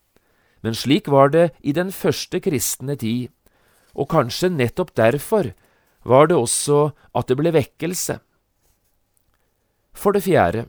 Men 0.62 0.76
slik 0.76 1.08
var 1.08 1.32
det 1.32 1.50
i 1.60 1.72
den 1.72 1.92
første 1.92 2.40
kristne 2.40 2.96
tid, 2.96 3.32
og 3.94 4.08
kanskje 4.12 4.52
nettopp 4.52 4.92
derfor 4.96 5.52
var 6.04 6.28
det 6.28 6.36
også 6.36 6.92
at 7.14 7.28
det 7.28 7.36
ble 7.40 7.52
vekkelse. 7.52 8.18
For 9.92 10.12
det 10.12 10.24
fjerde, 10.24 10.66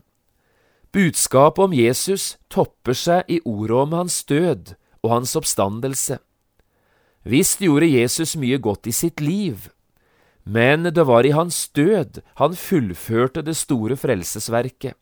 budskapet 0.91 1.63
om 1.63 1.75
Jesus 1.75 2.37
topper 2.49 2.95
seg 2.95 3.27
i 3.27 3.39
ordet 3.45 3.77
om 3.77 3.95
hans 3.99 4.23
død 4.23 4.75
og 5.03 5.11
hans 5.11 5.35
oppstandelse. 5.35 6.19
Visst 7.23 7.61
gjorde 7.63 7.87
Jesus 7.87 8.35
mye 8.35 8.59
godt 8.59 8.87
i 8.87 8.93
sitt 8.95 9.21
liv, 9.23 9.69
men 10.43 10.83
det 10.83 11.05
var 11.07 11.23
i 11.23 11.31
hans 11.31 11.69
død 11.71 12.19
han 12.35 12.55
fullførte 12.59 13.41
det 13.47 13.55
store 13.55 13.95
frelsesverket, 13.95 14.97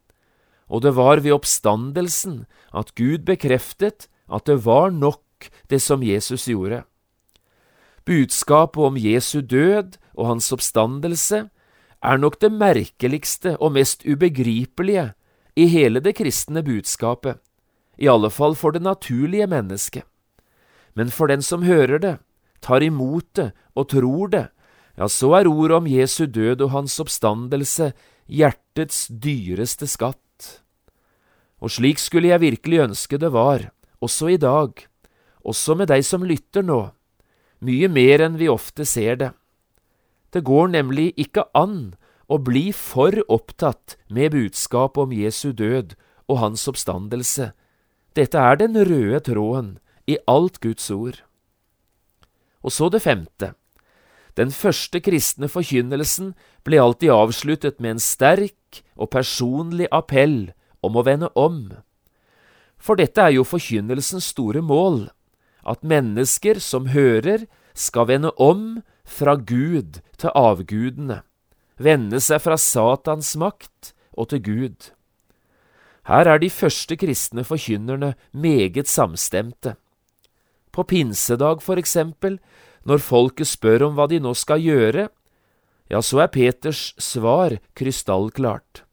og 0.69 0.85
det 0.85 0.93
var 0.95 1.23
ved 1.25 1.33
oppstandelsen 1.33 2.45
at 2.77 2.93
Gud 2.95 3.25
bekreftet 3.25 4.07
at 4.29 4.45
det 4.45 4.61
var 4.65 4.93
nok 4.93 5.49
det 5.69 5.81
som 5.81 6.05
Jesus 6.05 6.45
gjorde. 6.45 6.83
Budskapet 8.05 8.83
om 8.85 8.97
Jesu 8.97 9.41
død 9.41 9.97
og 10.13 10.27
hans 10.27 10.51
oppstandelse 10.53 11.47
er 12.01 12.17
nok 12.17 12.39
det 12.41 12.51
merkeligste 12.53 13.55
og 13.57 13.73
mest 13.73 14.05
ubegripelige 14.05 15.11
i 15.57 15.67
hele 15.67 15.99
det 15.99 16.15
kristne 16.21 16.63
budskapet, 16.63 17.41
i 17.97 18.07
alle 18.07 18.29
fall 18.29 18.55
for 18.55 18.71
det 18.71 18.81
naturlige 18.81 19.47
mennesket. 19.47 20.05
Men 20.93 21.11
for 21.11 21.31
den 21.31 21.41
som 21.41 21.63
hører 21.63 21.99
det, 21.99 22.15
tar 22.61 22.83
imot 22.83 23.27
det 23.35 23.51
og 23.75 23.89
tror 23.93 24.31
det, 24.33 24.47
ja, 24.99 25.07
så 25.07 25.33
er 25.39 25.49
ordet 25.49 25.77
om 25.77 25.87
Jesu 25.87 26.25
død 26.27 26.61
og 26.67 26.73
hans 26.75 26.99
oppstandelse 26.99 27.91
hjertets 28.27 29.07
dyreste 29.09 29.87
skatt. 29.89 30.17
Og 31.61 31.71
slik 31.71 32.01
skulle 32.01 32.31
jeg 32.31 32.43
virkelig 32.43 32.83
ønske 32.87 33.19
det 33.21 33.31
var, 33.33 33.69
også 34.01 34.33
i 34.33 34.39
dag, 34.41 34.73
også 35.45 35.77
med 35.77 35.91
deg 35.93 36.03
som 36.05 36.25
lytter 36.25 36.65
nå, 36.65 36.91
mye 37.61 37.89
mer 37.89 38.25
enn 38.25 38.37
vi 38.41 38.49
ofte 38.49 38.85
ser 38.85 39.17
det. 39.21 39.31
Det 40.33 40.43
går 40.47 40.71
nemlig 40.73 41.11
ikke 41.19 41.45
an 41.57 41.93
å 42.31 42.39
bli 42.39 42.71
for 42.75 43.15
opptatt 43.27 43.97
med 44.09 44.31
budskapet 44.33 45.05
om 45.05 45.13
Jesu 45.13 45.51
død 45.51 45.95
og 46.31 46.39
hans 46.39 46.63
oppstandelse. 46.71 47.51
Dette 48.15 48.39
er 48.39 48.57
den 48.59 48.77
røde 48.79 49.19
tråden 49.27 49.75
i 50.07 50.17
alt 50.27 50.59
Guds 50.61 50.89
ord. 50.91 51.21
Og 52.61 52.71
så 52.71 52.89
det 52.89 53.01
femte. 53.01 53.53
Den 54.37 54.51
første 54.51 55.01
kristne 55.03 55.49
forkynnelsen 55.51 56.33
ble 56.63 56.79
alltid 56.79 57.11
avsluttet 57.11 57.81
med 57.83 57.97
en 57.97 58.03
sterk 58.03 58.81
og 58.95 59.11
personlig 59.11 59.89
appell 59.91 60.53
om 60.81 60.95
å 60.95 61.03
vende 61.03 61.31
om. 61.35 61.65
For 62.81 62.97
dette 62.97 63.21
er 63.21 63.35
jo 63.35 63.45
forkynnelsens 63.45 64.31
store 64.31 64.63
mål, 64.65 65.09
at 65.67 65.83
mennesker 65.85 66.61
som 66.63 66.89
hører, 66.95 67.45
skal 67.73 68.09
vende 68.09 68.31
om 68.35 68.81
fra 69.07 69.35
Gud 69.35 70.01
til 70.19 70.33
avgudene, 70.35 71.21
vende 71.79 72.19
seg 72.19 72.41
fra 72.43 72.57
Satans 72.59 73.35
makt 73.39 73.93
og 74.11 74.31
til 74.33 74.41
Gud. 74.43 74.89
Her 76.09 76.27
er 76.27 76.41
de 76.41 76.49
første 76.49 76.97
kristne 76.97 77.45
forkynnerne 77.47 78.15
meget 78.33 78.89
samstemte. 78.89 79.77
På 80.71 80.83
pinsedag, 80.87 81.61
for 81.61 81.79
eksempel, 81.79 82.39
når 82.87 83.03
folket 83.03 83.49
spør 83.49 83.89
om 83.89 83.97
hva 83.97 84.07
de 84.09 84.21
nå 84.23 84.33
skal 84.37 84.61
gjøre, 84.63 85.09
ja, 85.91 85.99
så 85.99 86.23
er 86.23 86.31
Peters 86.31 86.93
svar 87.01 87.57
krystallklart. 87.75 88.85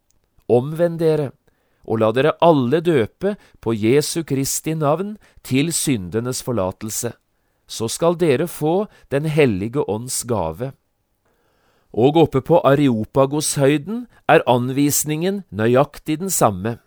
Omvend 0.51 0.99
dere, 0.99 1.31
og 1.87 2.03
la 2.03 2.11
dere 2.13 2.35
alle 2.45 2.81
døpe 2.85 3.37
på 3.63 3.75
Jesu 3.77 4.25
Kristi 4.27 4.75
navn 4.75 5.15
til 5.47 5.71
syndenes 5.73 6.43
forlatelse. 6.45 7.15
Så 7.69 7.89
skal 7.93 8.17
dere 8.19 8.49
få 8.49 8.89
Den 9.11 9.25
hellige 9.25 9.85
ånds 9.89 10.25
gave. 10.25 10.73
Og 11.93 12.17
oppe 12.17 12.41
på 12.41 12.61
Areopagoshøyden 12.65 14.07
er 14.29 14.45
anvisningen 14.47 15.45
nøyaktig 15.51 16.19
den 16.21 16.31
samme. 16.31 16.79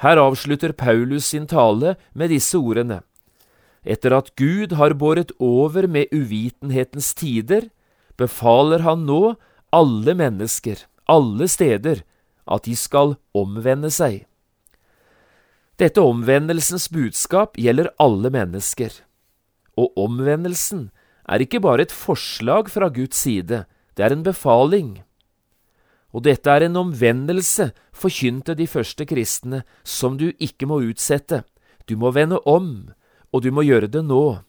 Her 0.00 0.16
avslutter 0.16 0.72
Paulus 0.72 1.24
sin 1.24 1.46
tale 1.46 1.96
med 2.14 2.30
disse 2.30 2.56
ordene. 2.56 3.02
Etter 3.86 4.14
at 4.16 4.32
Gud 4.36 4.74
har 4.78 4.96
båret 4.98 5.32
over 5.38 5.86
med 5.86 6.10
uvitenhetens 6.12 7.12
tider, 7.14 7.68
befaler 8.18 8.82
han 8.82 9.06
nå 9.06 9.36
alle 9.74 10.14
mennesker, 10.18 10.82
alle 11.06 11.48
steder, 11.48 12.02
at 12.48 12.64
de 12.64 12.74
skal 12.76 13.16
omvende 13.36 13.90
seg. 13.92 14.24
Dette 15.78 16.02
omvendelsens 16.02 16.88
budskap 16.90 17.58
gjelder 17.60 17.92
alle 18.02 18.32
mennesker. 18.34 18.90
Og 19.78 19.94
omvendelsen 20.00 20.88
er 21.28 21.44
ikke 21.44 21.60
bare 21.62 21.86
et 21.86 21.94
forslag 21.94 22.70
fra 22.72 22.88
Guds 22.90 23.20
side, 23.20 23.62
det 23.94 24.04
er 24.04 24.14
en 24.14 24.24
befaling. 24.26 24.96
Og 26.10 26.24
dette 26.24 26.50
er 26.50 26.64
en 26.66 26.80
omvendelse, 26.80 27.70
forkynte 27.92 28.56
de 28.58 28.66
første 28.66 29.04
kristne, 29.06 29.62
som 29.84 30.16
du 30.18 30.32
ikke 30.40 30.66
må 30.66 30.80
utsette. 30.88 31.44
Du 31.86 31.94
må 32.00 32.10
vende 32.16 32.40
om, 32.48 32.88
og 33.32 33.44
du 33.44 33.50
må 33.54 33.64
gjøre 33.66 33.90
det 33.92 34.04
nå. 34.06 34.40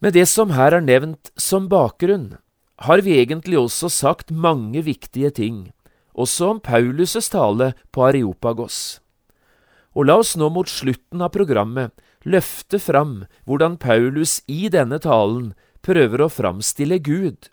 Med 0.00 0.12
det 0.16 0.26
som 0.28 0.52
her 0.52 0.76
er 0.76 0.84
nevnt 0.84 1.32
som 1.40 1.70
bakgrunn, 1.72 2.36
har 2.84 3.00
vi 3.00 3.16
egentlig 3.16 3.56
også 3.58 3.88
sagt 3.88 4.30
mange 4.30 4.82
viktige 4.84 5.30
ting, 5.32 5.72
også 6.12 6.50
om 6.56 6.60
Paulus' 6.60 7.30
tale 7.32 7.72
på 7.92 8.04
Areopagos. 8.04 9.00
Og 9.96 10.08
la 10.08 10.18
oss 10.20 10.34
nå 10.36 10.50
mot 10.52 10.68
slutten 10.68 11.24
av 11.24 11.32
programmet 11.32 11.94
løfte 12.26 12.78
fram 12.82 13.22
hvordan 13.48 13.78
Paulus 13.80 14.42
i 14.50 14.68
denne 14.72 14.98
talen 15.00 15.54
prøver 15.86 16.24
å 16.24 16.32
framstille 16.32 16.98
Gud, 17.00 17.48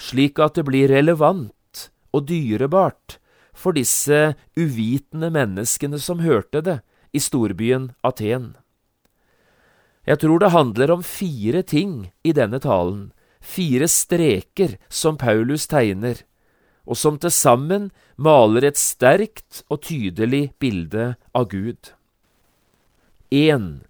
slik 0.00 0.40
at 0.42 0.58
det 0.58 0.64
blir 0.66 0.90
relevant 0.90 1.86
og 2.14 2.26
dyrebart 2.30 3.18
for 3.54 3.76
disse 3.76 4.34
uvitende 4.58 5.30
menneskene 5.30 6.00
som 6.02 6.24
hørte 6.24 6.62
det 6.64 6.80
i 7.14 7.22
storbyen 7.22 7.92
Aten. 8.02 8.54
Jeg 10.04 10.20
tror 10.20 10.42
det 10.42 10.52
handler 10.52 10.90
om 10.92 11.02
fire 11.02 11.62
ting 11.62 12.10
i 12.24 12.34
denne 12.36 12.60
talen, 12.60 13.12
fire 13.40 13.88
streker 13.88 14.76
som 14.88 15.16
Paulus 15.16 15.66
tegner, 15.70 16.20
og 16.84 16.98
som 17.00 17.16
til 17.16 17.32
sammen 17.32 17.90
maler 18.20 18.66
et 18.68 18.80
sterkt 18.80 19.62
og 19.72 19.86
tydelig 19.88 20.52
bilde 20.60 21.14
av 21.32 21.48
Gud. 21.48 21.94
1. 23.32 23.86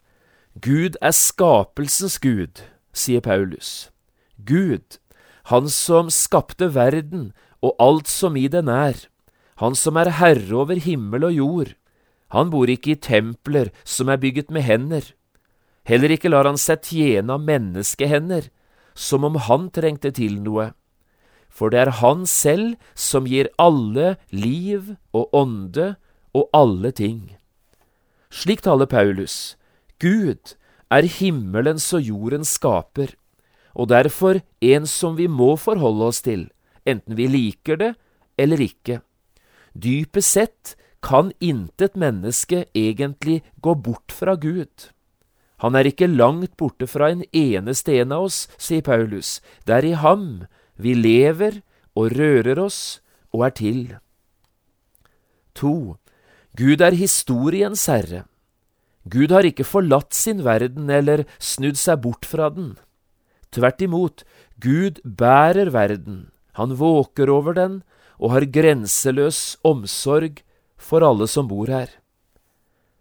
Gud 0.62 0.94
er 1.02 1.16
skapelsens 1.16 2.20
Gud, 2.22 2.62
sier 2.94 3.20
Paulus. 3.20 3.90
Gud, 4.38 5.00
han 5.50 5.66
som 5.68 6.12
skapte 6.14 6.70
verden 6.76 7.32
og 7.64 7.74
alt 7.82 8.08
som 8.10 8.38
i 8.38 8.46
den 8.48 8.70
er, 8.70 8.94
han 9.58 9.74
som 9.78 9.98
er 9.98 10.14
herre 10.20 10.62
over 10.62 10.78
himmel 10.78 11.26
og 11.26 11.34
jord. 11.34 11.74
Han 12.34 12.50
bor 12.50 12.70
ikke 12.70 12.94
i 12.94 13.00
templer 13.00 13.70
som 13.86 14.10
er 14.10 14.20
bygget 14.20 14.50
med 14.50 14.66
hender. 14.66 15.06
Heller 15.86 16.10
ikke 16.10 16.32
lar 16.32 16.48
han 16.48 16.58
seg 16.58 16.82
tjene 16.82 17.36
av 17.36 17.44
menneskehender, 17.44 18.48
som 18.94 19.24
om 19.26 19.38
han 19.48 19.70
trengte 19.74 20.10
til 20.14 20.40
noe 20.42 20.72
for 21.54 21.70
det 21.70 21.84
er 21.84 21.92
Han 22.02 22.26
selv 22.26 22.74
som 22.98 23.28
gir 23.30 23.52
alle 23.62 24.16
liv 24.34 24.96
og 25.14 25.30
ånde 25.30 25.94
og 26.34 26.50
alle 26.50 26.90
ting. 26.90 27.36
Slik 28.30 28.64
taler 28.66 28.90
Paulus. 28.90 29.54
Gud 30.02 30.56
er 30.90 31.06
himmelens 31.06 31.86
og 31.94 32.02
jordens 32.02 32.56
skaper, 32.58 33.14
og 33.74 33.88
derfor 33.94 34.42
en 34.60 34.86
som 34.90 35.14
vi 35.14 35.28
må 35.30 35.54
forholde 35.54 36.10
oss 36.10 36.22
til, 36.26 36.48
enten 36.82 37.14
vi 37.14 37.30
liker 37.30 37.78
det 37.78 37.92
eller 38.38 38.58
ikke. 38.58 38.98
Dypest 39.78 40.34
sett 40.34 40.74
kan 41.04 41.32
intet 41.40 41.98
menneske 42.00 42.64
egentlig 42.72 43.42
gå 43.60 43.74
bort 43.76 44.12
fra 44.12 44.34
Gud. 44.40 44.88
Han 45.60 45.76
er 45.76 45.88
ikke 45.88 46.08
langt 46.08 46.56
borte 46.60 46.88
fra 46.88 47.10
en 47.12 47.22
eneste 47.30 47.98
en 48.00 48.14
av 48.16 48.26
oss, 48.26 48.44
sier 48.56 48.82
Paulus. 48.84 49.38
Det 49.68 49.76
er 49.76 49.88
i 49.90 49.98
ham 50.00 50.46
vi 50.80 50.96
lever 50.96 51.60
og 51.94 52.16
rører 52.16 52.58
oss 52.60 53.00
og 53.34 53.44
er 53.46 53.54
til. 53.60 53.82
To. 55.54 55.96
Gud 56.56 56.82
er 56.82 56.96
historiens 56.96 57.84
herre. 57.90 58.24
Gud 59.04 59.34
har 59.34 59.44
ikke 59.44 59.66
forlatt 59.68 60.16
sin 60.16 60.40
verden 60.46 60.88
eller 60.90 61.26
snudd 61.38 61.76
seg 61.78 62.00
bort 62.02 62.24
fra 62.26 62.48
den. 62.50 62.74
Tvert 63.54 63.84
imot, 63.84 64.24
Gud 64.58 64.98
bærer 65.04 65.68
verden, 65.70 66.30
han 66.58 66.74
våker 66.80 67.30
over 67.30 67.54
den 67.54 67.82
og 68.18 68.32
har 68.32 68.48
grenseløs 68.50 69.58
omsorg 69.66 70.40
for 70.84 71.04
alle 71.04 71.28
som 71.30 71.48
bor 71.48 71.72
her. 71.72 71.88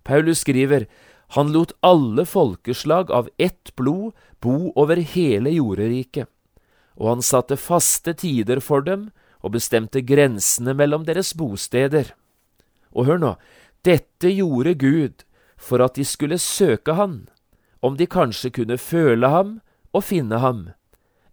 Paulus 0.08 0.44
skriver, 0.44 0.88
han 1.36 1.52
lot 1.52 1.74
alle 1.82 2.26
folkeslag 2.26 3.12
av 3.12 3.28
ett 3.38 3.76
blod 3.76 4.14
bo 4.44 4.72
over 4.80 5.00
hele 5.02 5.52
jorderiket 5.52 6.30
og 6.98 7.10
han 7.10 7.26
satte 7.26 7.58
faste 7.58 8.14
tider 8.18 8.62
for 8.64 8.86
dem 8.86 9.10
og 9.44 9.56
bestemte 9.58 10.04
grensene 10.06 10.76
mellom 10.78 11.06
deres 11.08 11.34
bosteder. 11.38 12.14
Og 12.94 13.10
hør 13.10 13.20
nå, 13.20 13.34
dette 13.84 14.32
gjorde 14.32 14.76
Gud 14.80 15.26
for 15.58 15.84
at 15.84 15.98
de 15.98 16.06
skulle 16.08 16.40
søke 16.40 16.96
Han, 16.96 17.28
om 17.84 17.98
de 17.98 18.08
kanskje 18.08 18.54
kunne 18.54 18.78
føle 18.80 19.28
Ham 19.28 19.58
og 19.92 20.06
finne 20.08 20.40
Ham, 20.40 20.70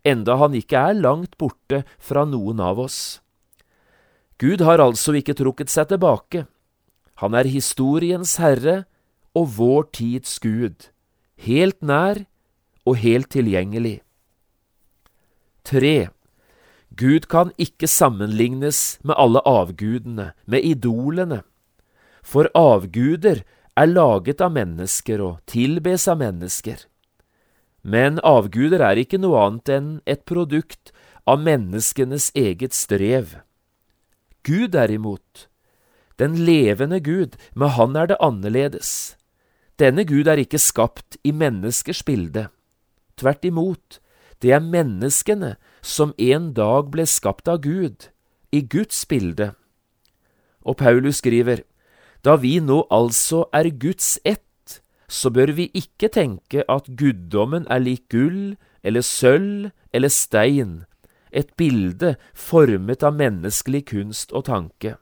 enda 0.04 0.36
Han 0.40 0.56
ikke 0.58 0.80
er 0.90 0.98
langt 0.98 1.36
borte 1.38 1.84
fra 1.98 2.24
noen 2.24 2.60
av 2.60 2.80
oss. 2.80 3.20
Gud 4.40 4.62
har 4.64 4.80
altså 4.80 5.12
ikke 5.18 5.36
trukket 5.36 5.68
seg 5.68 5.90
tilbake. 5.92 6.46
Han 7.20 7.36
er 7.36 7.44
historiens 7.44 8.38
herre 8.40 8.84
og 9.36 9.50
vår 9.58 9.90
tids 9.92 10.38
Gud, 10.40 10.88
helt 11.44 11.82
nær 11.84 12.24
og 12.88 12.96
helt 13.02 13.28
tilgjengelig. 13.34 14.00
3. 15.68 16.08
Gud 16.96 17.28
kan 17.28 17.52
ikke 17.60 17.86
sammenlignes 17.86 18.98
med 19.04 19.14
alle 19.20 19.44
avgudene, 19.44 20.32
med 20.46 20.64
idolene. 20.64 21.42
For 22.24 22.48
avguder 22.56 23.44
er 23.76 23.92
laget 23.92 24.40
av 24.40 24.56
mennesker 24.56 25.20
og 25.20 25.44
tilbes 25.46 26.08
av 26.08 26.18
mennesker. 26.20 26.80
Men 27.82 28.18
avguder 28.24 28.82
er 28.84 29.00
ikke 29.00 29.20
noe 29.20 29.44
annet 29.44 29.72
enn 29.76 29.92
et 30.08 30.24
produkt 30.28 30.92
av 31.28 31.40
menneskenes 31.44 32.32
eget 32.36 32.76
strev. 32.76 33.38
Gud 34.42 34.72
derimot, 34.72 35.48
den 36.18 36.36
levende 36.36 37.00
Gud, 37.00 37.36
med 37.54 37.68
Han 37.76 37.96
er 37.96 38.06
det 38.06 38.16
annerledes. 38.20 39.16
Denne 39.78 40.04
Gud 40.04 40.28
er 40.28 40.36
ikke 40.36 40.58
skapt 40.60 41.16
i 41.24 41.32
menneskers 41.32 42.02
bilde. 42.04 42.48
Tvert 43.16 43.44
imot, 43.44 44.00
det 44.42 44.52
er 44.52 44.60
menneskene 44.60 45.54
som 45.82 46.12
en 46.18 46.52
dag 46.56 46.90
ble 46.92 47.06
skapt 47.08 47.48
av 47.48 47.62
Gud, 47.64 48.08
i 48.52 48.60
Guds 48.60 49.06
bilde. 49.06 49.52
Og 50.64 50.76
Paulus 50.76 51.20
skriver, 51.20 51.64
da 52.24 52.36
vi 52.36 52.58
nå 52.60 52.84
altså 52.92 53.46
er 53.56 53.70
Guds 53.80 54.18
ett, 54.24 54.82
så 55.08 55.30
bør 55.32 55.54
vi 55.56 55.70
ikke 55.74 56.08
tenke 56.12 56.64
at 56.68 56.88
guddommen 56.96 57.66
er 57.70 57.80
lik 57.80 58.08
gull 58.12 58.56
eller 58.84 59.00
sølv 59.00 59.70
eller 59.92 60.12
stein, 60.12 60.84
et 61.32 61.54
bilde 61.56 62.16
formet 62.34 63.02
av 63.06 63.16
menneskelig 63.18 63.84
kunst 63.92 64.32
og 64.32 64.46
tanke. 64.50 64.96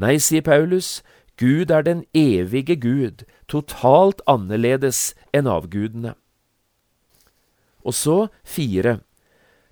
Nei, 0.00 0.16
sier 0.22 0.42
Paulus, 0.42 1.00
Gud 1.40 1.70
er 1.70 1.82
den 1.82 2.04
evige 2.14 2.76
Gud, 2.76 3.24
totalt 3.48 4.20
annerledes 4.28 5.14
enn 5.32 5.48
avgudene. 5.48 6.14
Og 7.80 7.96
så 7.96 8.28
fire. 8.44 9.00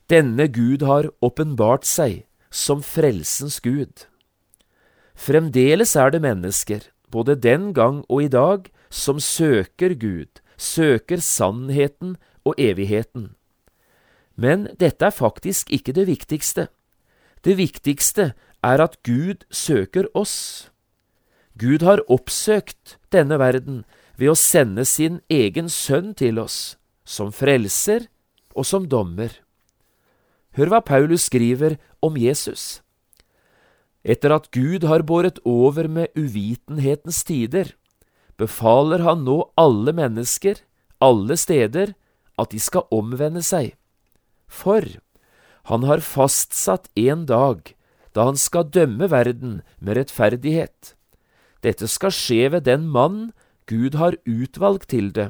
Denne 0.08 0.48
Gud 0.48 0.82
har 0.88 1.10
åpenbart 1.20 1.84
seg 1.84 2.24
som 2.50 2.80
frelsens 2.82 3.60
Gud. 3.60 4.08
Fremdeles 5.18 5.96
er 5.96 6.14
det 6.14 6.22
mennesker, 6.24 6.88
både 7.10 7.36
den 7.36 7.72
gang 7.74 8.04
og 8.08 8.22
i 8.24 8.32
dag, 8.32 8.70
som 8.88 9.20
søker 9.20 9.92
Gud, 9.94 10.40
søker 10.56 11.20
sannheten 11.20 12.16
og 12.44 12.54
evigheten. 12.56 13.34
Men 14.38 14.68
dette 14.78 15.10
er 15.10 15.14
faktisk 15.14 15.72
ikke 15.74 15.92
det 15.96 16.06
viktigste. 16.06 16.68
Det 17.42 17.58
viktigste 17.58 18.32
er 18.62 18.82
at 18.82 18.98
Gud 19.02 19.42
søker 19.50 20.06
oss. 20.14 20.70
Gud 21.58 21.82
har 21.82 22.04
oppsøkt 22.06 22.96
denne 23.10 23.38
verden 23.42 23.82
ved 24.18 24.30
å 24.30 24.38
sende 24.38 24.84
sin 24.86 25.18
egen 25.30 25.66
sønn 25.70 26.12
til 26.14 26.38
oss, 26.38 26.76
som 27.02 27.34
frelser 27.34 28.06
og 28.54 28.66
som 28.66 28.86
dommer. 28.90 29.32
Hør 30.54 30.70
hva 30.70 30.82
Paulus 30.86 31.26
skriver 31.26 31.76
om 32.02 32.18
Jesus. 32.18 32.80
Etter 34.06 34.32
at 34.34 34.50
Gud 34.54 34.86
har 34.86 35.02
båret 35.06 35.38
over 35.46 35.90
med 35.90 36.14
uvitenhetens 36.18 37.24
tider, 37.26 37.74
befaler 38.38 39.02
han 39.02 39.24
nå 39.26 39.40
alle 39.58 39.94
mennesker, 39.94 40.62
alle 41.02 41.34
steder, 41.38 41.94
at 42.38 42.54
de 42.54 42.62
skal 42.62 42.86
omvende 42.94 43.42
seg. 43.42 43.74
For 44.48 44.84
han 45.68 45.84
har 45.84 46.00
fastsatt 46.04 46.88
en 46.96 47.26
dag 47.28 47.74
da 48.16 48.24
han 48.24 48.38
skal 48.40 48.70
dømme 48.72 49.10
verden 49.12 49.60
med 49.78 49.98
rettferdighet. 50.00 50.94
Dette 51.62 51.88
skal 51.90 52.14
skje 52.14 52.48
ved 52.54 52.64
den 52.66 52.88
mann 52.88 53.30
Gud 53.68 53.98
har 54.00 54.16
utvalgt 54.24 54.88
til 54.94 55.12
det, 55.12 55.28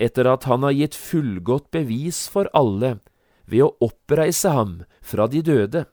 etter 0.00 0.26
at 0.32 0.46
han 0.48 0.64
har 0.64 0.72
gitt 0.72 0.96
fullgodt 0.96 1.68
bevis 1.74 2.24
for 2.32 2.48
alle 2.56 2.96
ved 3.44 3.66
å 3.66 3.74
oppreise 3.84 4.54
ham 4.54 4.78
fra 5.04 5.28
de 5.28 5.42
døde. 5.44 5.84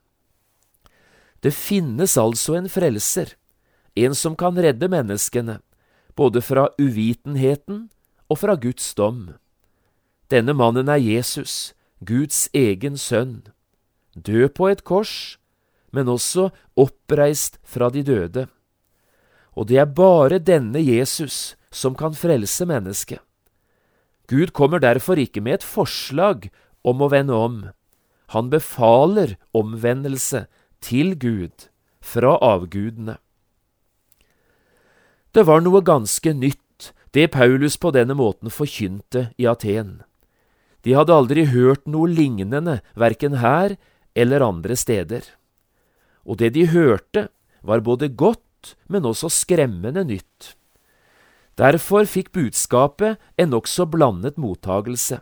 Det 1.43 1.51
finnes 1.53 2.15
altså 2.17 2.55
en 2.57 2.69
frelser, 2.71 3.35
en 3.99 4.15
som 4.15 4.37
kan 4.39 4.57
redde 4.57 4.87
menneskene, 4.89 5.59
både 6.15 6.41
fra 6.41 6.69
uvitenheten 6.79 7.89
og 8.31 8.39
fra 8.41 8.55
Guds 8.55 8.93
dom. 8.97 9.35
Denne 10.31 10.55
mannen 10.57 10.89
er 10.89 11.01
Jesus, 11.01 11.73
Guds 12.05 12.49
egen 12.53 12.97
sønn, 12.97 13.47
død 14.13 14.53
på 14.53 14.67
et 14.69 14.83
kors, 14.85 15.37
men 15.91 16.09
også 16.11 16.51
oppreist 16.77 17.57
fra 17.65 17.89
de 17.89 18.03
døde. 18.05 18.47
Og 19.57 19.67
det 19.69 19.79
er 19.81 19.89
bare 19.89 20.37
denne 20.37 20.77
Jesus 20.83 21.55
som 21.73 21.95
kan 21.97 22.13
frelse 22.13 22.65
mennesket. 22.69 23.19
Gud 24.29 24.53
kommer 24.53 24.79
derfor 24.79 25.17
ikke 25.17 25.41
med 25.41 25.61
et 25.61 25.65
forslag 25.65 26.49
om 26.85 27.01
å 27.01 27.09
vende 27.09 27.33
om. 27.33 27.55
Han 28.35 28.51
befaler 28.51 29.37
omvendelse 29.55 30.45
til 30.83 31.15
Gud 31.17 31.69
fra 32.03 32.35
avgudene. 32.43 33.17
Det 35.33 35.45
var 35.47 35.63
noe 35.63 35.81
ganske 35.81 36.33
nytt, 36.33 36.91
det 37.13 37.31
Paulus 37.31 37.77
på 37.77 37.91
denne 37.95 38.13
måten 38.19 38.51
forkynte 38.53 39.31
i 39.39 39.47
Aten. 39.47 40.03
De 40.85 40.93
hadde 40.97 41.13
aldri 41.13 41.47
hørt 41.49 41.87
noe 41.89 42.09
lignende, 42.09 42.79
verken 42.95 43.39
her 43.41 43.77
eller 44.17 44.45
andre 44.45 44.77
steder. 44.77 45.23
Og 46.27 46.39
det 46.41 46.53
de 46.57 46.67
hørte, 46.69 47.27
var 47.61 47.81
både 47.81 48.09
godt, 48.09 48.75
men 48.87 49.05
også 49.05 49.29
skremmende 49.31 50.03
nytt. 50.07 50.53
Derfor 51.57 52.05
fikk 52.05 52.31
budskapet 52.35 53.17
en 53.39 53.49
nokså 53.53 53.87
blandet 53.89 54.37
mottagelse. 54.37 55.21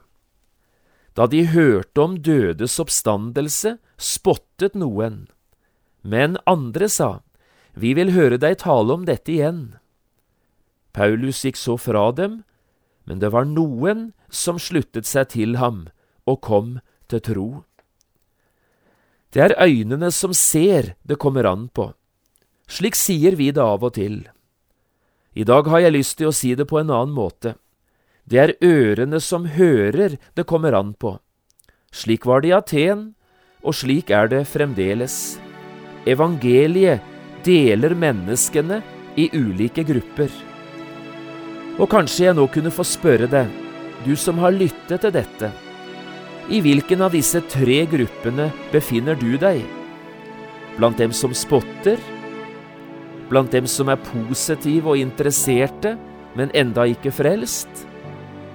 Da 1.15 1.27
de 1.31 1.45
hørte 1.47 2.01
om 2.03 2.17
dødes 2.19 2.75
oppstandelse, 2.81 3.77
spottet 3.95 4.75
noen. 4.75 5.27
Men 6.03 6.37
andre 6.45 6.89
sa, 6.91 7.21
Vi 7.75 7.93
vil 7.93 8.13
høre 8.15 8.37
deg 8.39 8.59
tale 8.63 8.93
om 8.93 9.03
dette 9.03 9.31
igjen. 9.31 9.75
Paulus 10.95 11.41
gikk 11.43 11.57
så 11.59 11.75
fra 11.75 12.11
dem, 12.15 12.43
men 13.03 13.19
det 13.19 13.33
var 13.33 13.43
noen 13.43 14.13
som 14.29 14.59
sluttet 14.59 15.07
seg 15.07 15.29
til 15.33 15.57
ham 15.61 15.87
og 16.25 16.41
kom 16.41 16.77
til 17.09 17.21
tro. 17.21 17.49
Det 19.35 19.43
er 19.43 19.57
øynene 19.59 20.11
som 20.15 20.33
ser 20.33 20.93
det 21.03 21.19
kommer 21.19 21.45
an 21.49 21.67
på. 21.67 21.91
Slik 22.67 22.95
sier 22.95 23.35
vi 23.35 23.51
det 23.51 23.61
av 23.61 23.83
og 23.83 23.93
til. 23.97 24.23
I 25.35 25.43
dag 25.43 25.67
har 25.67 25.83
jeg 25.83 25.95
lyst 25.97 26.17
til 26.17 26.31
å 26.31 26.35
si 26.35 26.53
det 26.55 26.65
på 26.69 26.79
en 26.79 26.89
annen 26.89 27.13
måte. 27.13 27.57
Det 28.25 28.39
er 28.41 28.55
ørene 28.63 29.19
som 29.19 29.45
hører 29.45 30.15
det 30.33 30.47
kommer 30.47 30.73
an 30.73 30.93
på. 30.95 31.17
Slik 31.91 32.25
var 32.25 32.41
det 32.41 32.49
i 32.49 32.55
Aten, 32.55 33.03
og 33.61 33.75
slik 33.75 34.09
er 34.09 34.31
det 34.31 34.45
fremdeles. 34.47 35.37
Evangeliet 36.07 37.03
deler 37.45 37.93
menneskene 37.95 38.81
i 39.19 39.27
ulike 39.35 39.83
grupper. 39.85 40.31
Og 41.75 41.89
kanskje 41.91 42.29
jeg 42.29 42.37
nå 42.39 42.47
kunne 42.55 42.71
få 42.71 42.87
spørre 42.87 43.27
deg, 43.29 43.51
du 44.05 44.13
som 44.19 44.37
har 44.41 44.53
lyttet 44.53 45.01
til 45.01 45.13
dette, 45.13 45.49
i 46.45 46.59
hvilken 46.61 47.01
av 47.01 47.15
disse 47.15 47.39
tre 47.49 47.79
gruppene 47.89 48.51
befinner 48.69 49.17
du 49.17 49.33
deg? 49.41 49.63
Blant 50.77 50.99
dem 51.01 51.13
som 51.15 51.33
spotter? 51.33 51.97
Blant 53.31 53.49
dem 53.55 53.65
som 53.65 53.89
er 53.89 54.01
positive 54.11 54.93
og 54.93 55.01
interesserte, 55.01 55.95
men 56.37 56.53
enda 56.53 56.85
ikke 56.85 57.13
frelst? 57.15 57.87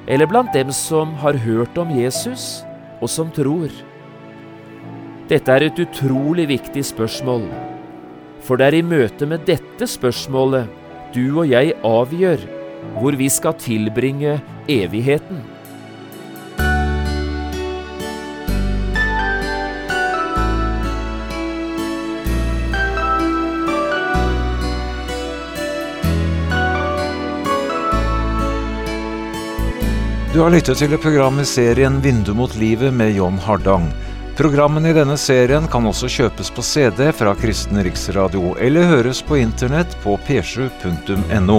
Eller 0.07 0.31
blant 0.31 0.55
dem 0.55 0.71
som 0.75 1.17
har 1.19 1.35
hørt 1.43 1.79
om 1.83 1.91
Jesus, 1.97 2.63
og 3.03 3.11
som 3.11 3.33
tror? 3.35 3.73
Dette 5.31 5.51
er 5.51 5.67
et 5.67 5.83
utrolig 5.83 6.47
viktig 6.51 6.85
spørsmål, 6.87 7.49
for 8.47 8.59
det 8.59 8.71
er 8.71 8.79
i 8.79 8.87
møte 8.87 9.27
med 9.27 9.43
dette 9.51 9.87
spørsmålet 9.91 10.71
du 11.15 11.25
og 11.41 11.51
jeg 11.51 11.75
avgjør 11.87 12.47
hvor 13.01 13.15
vi 13.19 13.29
skal 13.31 13.59
tilbringe 13.61 14.39
evigheten. 14.71 15.43
Du 30.31 30.45
har 30.45 30.51
lyttet 30.55 30.79
til 30.79 30.93
et 30.95 31.03
program 31.03 31.41
i 31.43 31.45
serien 31.45 31.97
Vindu 32.01 32.31
mot 32.39 32.53
livet 32.55 32.95
med 32.95 33.17
John 33.17 33.35
Hardang. 33.43 33.89
Programmene 34.39 34.93
i 34.93 34.95
denne 34.95 35.17
serien 35.19 35.67
kan 35.69 35.85
også 35.91 36.09
kjøpes 36.09 36.53
på 36.55 36.63
CD 36.63 37.11
fra 37.13 37.35
Kristen 37.37 37.83
Riksradio, 37.83 38.55
eller 38.63 38.87
høres 38.89 39.21
på 39.27 39.41
internett 39.43 39.97
på 40.05 40.15
p7.no. 40.29 41.59